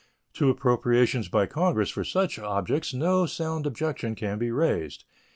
[0.33, 5.05] To appropriations by Congress for such objects no sound objection can be raised.